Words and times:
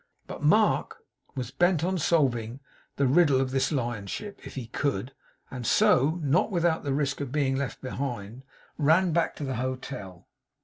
But 0.25 0.41
Mark 0.41 0.97
was 1.35 1.51
bent 1.51 1.83
on 1.83 1.99
solving 1.99 2.59
the 2.95 3.05
riddle 3.05 3.39
of 3.39 3.51
this 3.51 3.71
lionship, 3.71 4.39
if 4.47 4.55
he 4.55 4.65
could; 4.65 5.13
and 5.51 5.63
so, 5.63 6.19
not 6.23 6.49
without 6.49 6.81
the 6.83 6.91
risk 6.91 7.21
of 7.21 7.31
being 7.31 7.55
left 7.55 7.81
behind, 7.81 8.41
ran 8.79 9.11
back 9.13 9.35
to 9.35 9.43
the 9.43 9.57
hotel. 9.57 10.27